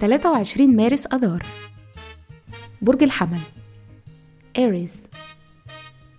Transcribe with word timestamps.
23 0.00 0.76
مارس 0.76 1.06
أذار. 1.06 1.46
برج 2.82 3.02
الحمل. 3.02 3.40
إيريز 4.58 5.06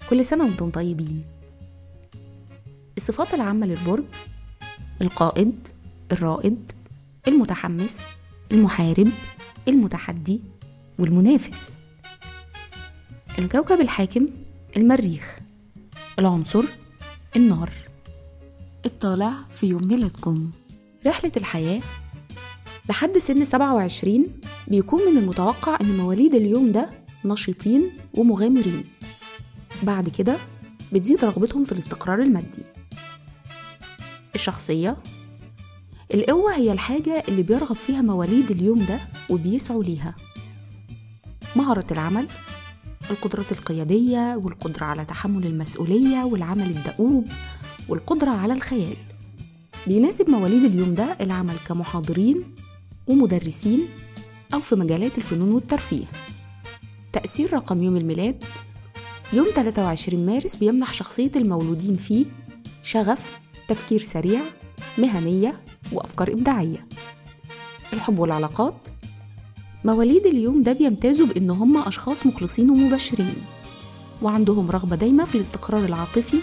كل 0.10 0.26
سنة 0.26 0.44
وأنتم 0.44 0.70
طيبين. 0.70 1.24
الصفات 2.98 3.34
العامة 3.34 3.68
للبرج 3.68 4.04
القائد 5.02 5.68
الرائد 6.12 6.72
المتحمس 7.28 8.02
المحارب 8.52 9.12
المتحدي 9.68 10.42
والمنافس. 11.00 11.78
الكوكب 13.40 13.82
الحاكم 13.82 14.28
المريخ. 14.78 15.40
العنصر 16.20 16.66
النار. 17.36 17.74
الطالع 18.86 19.34
في 19.50 19.68
يوم 19.68 19.88
ميلادكم. 19.88 20.52
رحلة 21.08 21.32
الحياة 21.38 21.82
لحد 22.90 23.18
سن 23.18 23.46
27 23.46 24.26
بيكون 24.68 25.02
من 25.12 25.18
المتوقع 25.18 25.78
إن 25.82 25.98
مواليد 25.98 26.36
اليوم 26.36 26.72
ده 26.72 26.90
نشيطين 27.26 27.90
ومغامرين. 28.14 28.84
بعد 29.84 30.10
كده 30.10 30.38
بتزيد 30.94 31.26
رغبتهم 31.26 31.64
في 31.64 31.72
الاستقرار 31.72 32.22
المادي. 32.22 32.64
الشخصية 34.36 34.98
القوة 36.14 36.56
هي 36.56 36.72
الحاجة 36.72 37.24
اللي 37.28 37.44
بيرغب 37.44 37.76
فيها 37.76 38.02
مواليد 38.02 38.52
اليوم 38.52 38.86
ده 38.86 39.00
وبيسعوا 39.30 39.84
ليها. 39.84 40.16
مهارة 41.56 41.86
العمل 41.92 42.28
القدرات 43.12 43.52
القيادية 43.52 44.36
والقدرة 44.36 44.86
على 44.86 45.06
تحمل 45.06 45.46
المسؤولية 45.46 46.24
والعمل 46.24 46.70
الدؤوب 46.70 47.28
والقدرة 47.90 48.32
على 48.32 48.54
الخيال. 48.54 48.98
بيناسب 49.88 50.30
مواليد 50.30 50.64
اليوم 50.64 50.96
ده 50.96 51.18
العمل 51.22 51.56
كمحاضرين 51.68 52.44
ومدرسين 53.10 53.80
أو 54.54 54.60
في 54.60 54.76
مجالات 54.76 55.18
الفنون 55.18 55.52
والترفيه. 55.52 56.06
تأثير 57.14 57.54
رقم 57.54 57.84
يوم 57.84 57.98
الميلاد 57.98 58.44
يوم 59.34 59.48
23 59.56 60.26
مارس 60.26 60.56
بيمنح 60.56 60.94
شخصية 60.94 61.32
المولودين 61.36 61.96
فيه 61.96 62.26
شغف 62.84 63.32
تفكير 63.68 64.00
سريع 64.00 64.42
مهنية 64.98 65.62
وأفكار 65.92 66.32
إبداعية. 66.32 66.88
الحب 67.94 68.20
والعلاقات 68.20 68.88
مواليد 69.86 70.26
اليوم 70.26 70.64
ده 70.64 70.74
بيمتازوا 70.74 71.26
بإن 71.28 71.50
هم 71.50 71.78
أشخاص 71.78 72.26
مخلصين 72.26 72.70
ومبشرين 72.70 73.36
وعندهم 74.22 74.72
رغبة 74.72 74.96
دايمة 74.96 75.26
في 75.26 75.36
الاستقرار 75.36 75.86
العاطفي 75.86 76.38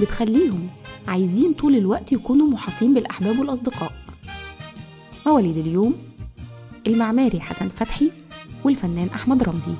بتخليهم 0.00 0.68
عايزين 1.08 1.52
طول 1.52 1.76
الوقت 1.76 2.12
يكونوا 2.12 2.46
محاطين 2.46 2.94
بالأحباب 2.94 3.38
والأصدقاء. 3.38 3.92
مواليد 5.28 5.56
اليوم 5.56 5.94
المعماري 6.86 7.40
حسن 7.40 7.68
فتحي 7.68 8.10
والفنان 8.64 9.08
أحمد 9.14 9.42
رمزي. 9.42 9.74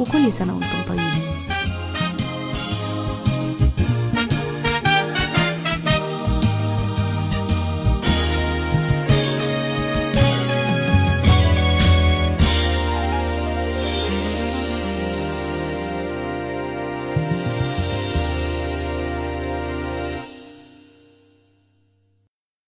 وكل 0.00 0.32
سنة 0.32 0.54
وأنتم 0.54 0.82
طيبين. 0.88 1.39